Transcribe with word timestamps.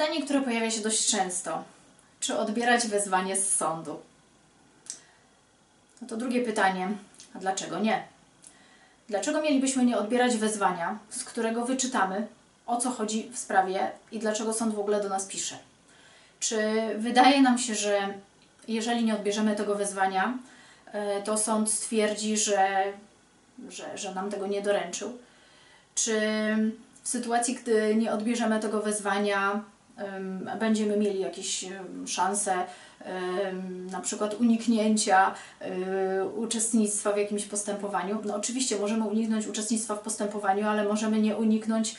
Pytanie, 0.00 0.22
które 0.22 0.40
pojawia 0.40 0.70
się 0.70 0.80
dość 0.80 1.10
często. 1.10 1.64
Czy 2.20 2.38
odbierać 2.38 2.86
wezwanie 2.86 3.36
z 3.36 3.56
sądu? 3.56 4.00
No 6.02 6.08
to 6.08 6.16
drugie 6.16 6.44
pytanie. 6.44 6.88
A 7.34 7.38
dlaczego 7.38 7.78
nie? 7.78 8.04
Dlaczego 9.08 9.42
mielibyśmy 9.42 9.84
nie 9.84 9.98
odbierać 9.98 10.36
wezwania, 10.36 10.98
z 11.10 11.24
którego 11.24 11.64
wyczytamy, 11.64 12.26
o 12.66 12.76
co 12.76 12.90
chodzi 12.90 13.30
w 13.32 13.38
sprawie 13.38 13.90
i 14.12 14.18
dlaczego 14.18 14.52
sąd 14.52 14.74
w 14.74 14.78
ogóle 14.78 15.02
do 15.02 15.08
nas 15.08 15.26
pisze? 15.26 15.58
Czy 16.40 16.58
wydaje 16.98 17.42
nam 17.42 17.58
się, 17.58 17.74
że 17.74 18.14
jeżeli 18.68 19.04
nie 19.04 19.14
odbierzemy 19.14 19.56
tego 19.56 19.74
wezwania, 19.74 20.38
e, 20.92 21.22
to 21.22 21.38
sąd 21.38 21.70
stwierdzi, 21.70 22.36
że, 22.36 22.84
że, 23.68 23.98
że 23.98 24.14
nam 24.14 24.30
tego 24.30 24.46
nie 24.46 24.62
doręczył? 24.62 25.18
Czy 25.94 26.20
w 27.02 27.08
sytuacji, 27.08 27.54
gdy 27.54 27.94
nie 27.94 28.12
odbierzemy 28.12 28.60
tego 28.60 28.80
wezwania, 28.80 29.64
będziemy 30.58 30.96
mieli 30.96 31.20
jakieś 31.20 31.64
szanse 32.06 32.54
na 33.90 34.00
przykład 34.00 34.34
uniknięcia 34.34 35.34
y, 35.62 36.24
uczestnictwa 36.24 37.12
w 37.12 37.16
jakimś 37.16 37.44
postępowaniu. 37.44 38.18
No 38.24 38.36
oczywiście 38.36 38.76
możemy 38.76 39.04
uniknąć 39.04 39.46
uczestnictwa 39.46 39.94
w 39.94 40.00
postępowaniu, 40.00 40.68
ale 40.68 40.84
możemy 40.84 41.20
nie 41.20 41.36
uniknąć 41.36 41.96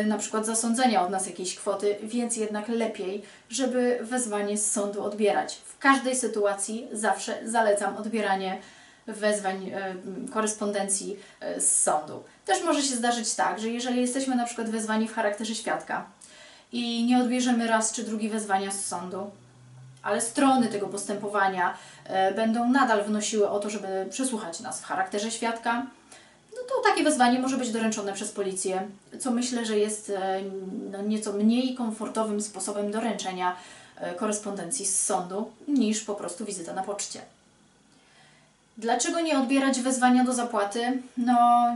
y, 0.00 0.04
na 0.04 0.18
przykład 0.18 0.46
zasądzenia 0.46 1.02
od 1.02 1.10
nas 1.10 1.26
jakiejś 1.26 1.56
kwoty, 1.56 1.96
więc 2.02 2.36
jednak 2.36 2.68
lepiej, 2.68 3.22
żeby 3.50 3.98
wezwanie 4.02 4.58
z 4.58 4.70
sądu 4.70 5.02
odbierać. 5.02 5.54
W 5.54 5.78
każdej 5.78 6.16
sytuacji 6.16 6.88
zawsze 6.92 7.38
zalecam 7.44 7.96
odbieranie 7.96 8.58
wezwań, 9.06 9.70
e, 9.74 9.94
korespondencji 10.32 11.16
z 11.58 11.66
sądu. 11.82 12.22
Też 12.44 12.64
może 12.64 12.82
się 12.82 12.96
zdarzyć 12.96 13.34
tak, 13.34 13.60
że 13.60 13.68
jeżeli 13.68 14.00
jesteśmy 14.00 14.36
na 14.36 14.44
przykład 14.44 14.70
wezwani 14.70 15.08
w 15.08 15.14
charakterze 15.14 15.54
świadka 15.54 16.06
i 16.72 17.04
nie 17.04 17.18
odbierzemy 17.18 17.66
raz 17.66 17.92
czy 17.92 18.02
drugi 18.02 18.28
wezwania 18.28 18.70
z 18.70 18.84
sądu, 18.84 19.30
ale 20.02 20.20
strony 20.20 20.66
tego 20.66 20.86
postępowania 20.86 21.74
e, 22.04 22.34
będą 22.34 22.70
nadal 22.70 23.04
wnosiły 23.04 23.48
o 23.48 23.60
to, 23.60 23.70
żeby 23.70 24.06
przesłuchać 24.10 24.60
nas 24.60 24.80
w 24.80 24.84
charakterze 24.84 25.30
świadka, 25.30 25.86
no 26.52 26.58
to 26.68 26.90
takie 26.90 27.04
wezwanie 27.04 27.38
może 27.38 27.56
być 27.56 27.70
doręczone 27.70 28.12
przez 28.12 28.32
policję, 28.32 28.88
co 29.20 29.30
myślę, 29.30 29.66
że 29.66 29.78
jest 29.78 30.10
e, 30.10 30.40
no, 30.92 31.02
nieco 31.02 31.32
mniej 31.32 31.74
komfortowym 31.74 32.42
sposobem 32.42 32.90
doręczenia 32.90 33.56
e, 33.96 34.14
korespondencji 34.14 34.86
z 34.86 35.02
sądu 35.02 35.50
niż 35.68 36.00
po 36.00 36.14
prostu 36.14 36.44
wizyta 36.44 36.72
na 36.72 36.82
poczcie. 36.82 37.20
Dlaczego 38.78 39.20
nie 39.20 39.38
odbierać 39.38 39.80
wezwania 39.80 40.24
do 40.24 40.32
zapłaty? 40.32 41.02
No, 41.16 41.66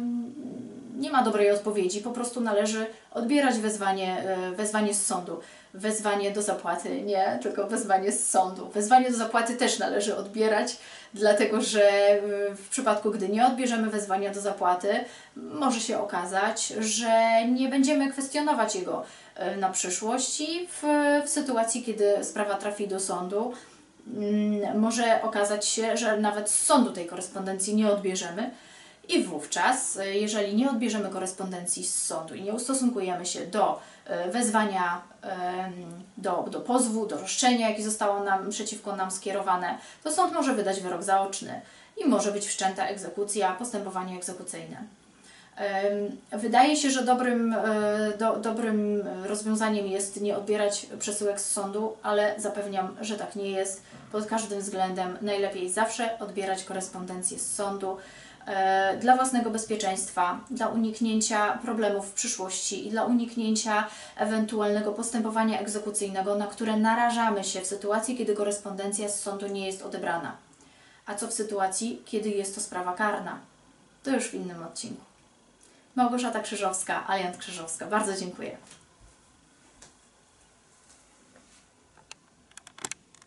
nie 0.94 1.10
ma 1.10 1.22
dobrej 1.22 1.50
odpowiedzi. 1.50 2.00
Po 2.00 2.10
prostu 2.10 2.40
należy 2.40 2.86
odbierać 3.10 3.58
wezwanie, 3.58 4.18
e, 4.18 4.52
wezwanie 4.52 4.94
z 4.94 5.06
sądu. 5.06 5.40
Wezwanie 5.74 6.30
do 6.30 6.42
zapłaty 6.42 7.02
nie, 7.02 7.38
tylko 7.42 7.66
wezwanie 7.66 8.12
z 8.12 8.30
sądu. 8.30 8.68
Wezwanie 8.68 9.10
do 9.10 9.16
zapłaty 9.16 9.56
też 9.56 9.78
należy 9.78 10.16
odbierać, 10.16 10.76
dlatego 11.14 11.60
że 11.60 11.90
e, 11.90 12.20
w 12.54 12.68
przypadku, 12.68 13.10
gdy 13.10 13.28
nie 13.28 13.46
odbierzemy 13.46 13.90
wezwania 13.90 14.30
do 14.30 14.40
zapłaty, 14.40 15.04
może 15.36 15.80
się 15.80 15.98
okazać, 15.98 16.66
że 16.66 17.46
nie 17.46 17.68
będziemy 17.68 18.10
kwestionować 18.10 18.74
jego 18.76 19.04
e, 19.34 19.56
na 19.56 19.70
przyszłość 19.70 20.40
i 20.40 20.68
w, 20.68 20.82
w 21.24 21.28
sytuacji, 21.28 21.82
kiedy 21.82 22.24
sprawa 22.24 22.54
trafi 22.54 22.88
do 22.88 23.00
sądu, 23.00 23.52
mm, 24.16 24.80
może 24.80 25.22
okazać 25.22 25.66
się, 25.66 25.96
że 25.96 26.16
nawet 26.16 26.50
z 26.50 26.62
sądu 26.62 26.90
tej 26.90 27.06
korespondencji 27.06 27.74
nie 27.74 27.88
odbierzemy. 27.90 28.50
I 29.08 29.22
wówczas, 29.22 29.96
e, 29.96 30.14
jeżeli 30.14 30.56
nie 30.56 30.70
odbierzemy 30.70 31.10
korespondencji 31.10 31.84
z 31.84 32.02
sądu 32.02 32.34
i 32.34 32.42
nie 32.42 32.52
ustosunkujemy 32.52 33.26
się 33.26 33.46
do 33.46 33.80
e, 34.04 34.30
wezwania, 34.30 35.02
do, 36.16 36.44
do 36.50 36.60
pozwu, 36.60 37.06
do 37.06 37.18
roszczenia, 37.18 37.70
jakie 37.70 37.84
zostało 37.84 38.24
nam, 38.24 38.50
przeciwko 38.50 38.96
nam 38.96 39.10
skierowane, 39.10 39.78
to 40.02 40.12
sąd 40.12 40.34
może 40.34 40.54
wydać 40.54 40.80
wyrok 40.80 41.02
zaoczny 41.02 41.60
i 41.96 42.08
może 42.08 42.32
być 42.32 42.46
wszczęta 42.46 42.86
egzekucja, 42.86 43.52
postępowanie 43.52 44.16
egzekucyjne. 44.16 44.76
Wydaje 46.32 46.76
się, 46.76 46.90
że 46.90 47.04
dobrym, 47.04 47.52
e, 47.52 48.12
do, 48.18 48.36
dobrym 48.36 49.02
rozwiązaniem 49.24 49.86
jest 49.86 50.20
nie 50.20 50.36
odbierać 50.36 50.86
przesyłek 50.98 51.40
z 51.40 51.52
sądu, 51.52 51.96
ale 52.02 52.34
zapewniam, 52.38 52.96
że 53.00 53.16
tak 53.16 53.36
nie 53.36 53.50
jest. 53.50 53.82
Pod 54.12 54.26
każdym 54.26 54.60
względem 54.60 55.18
najlepiej 55.20 55.70
zawsze 55.70 56.18
odbierać 56.18 56.64
korespondencję 56.64 57.38
z 57.38 57.54
sądu 57.54 57.96
dla 59.00 59.16
własnego 59.16 59.50
bezpieczeństwa, 59.50 60.40
dla 60.50 60.68
uniknięcia 60.68 61.58
problemów 61.62 62.10
w 62.10 62.12
przyszłości 62.12 62.86
i 62.86 62.90
dla 62.90 63.04
uniknięcia 63.04 63.86
ewentualnego 64.16 64.92
postępowania 64.92 65.60
egzekucyjnego, 65.60 66.34
na 66.34 66.46
które 66.46 66.76
narażamy 66.76 67.44
się 67.44 67.60
w 67.60 67.66
sytuacji, 67.66 68.16
kiedy 68.16 68.34
korespondencja 68.34 69.08
z 69.08 69.20
sądu 69.20 69.46
nie 69.46 69.66
jest 69.66 69.82
odebrana. 69.82 70.36
A 71.06 71.14
co 71.14 71.28
w 71.28 71.32
sytuacji, 71.32 72.02
kiedy 72.04 72.28
jest 72.28 72.54
to 72.54 72.60
sprawa 72.60 72.92
karna? 72.92 73.38
To 74.02 74.10
już 74.10 74.30
w 74.30 74.34
innym 74.34 74.62
odcinku. 74.62 75.02
Małgorzata 75.94 76.40
Krzyżowska, 76.40 77.08
Aliant 77.08 77.36
Krzyżowska. 77.36 77.86
Bardzo 77.86 78.16
dziękuję. 78.16 78.56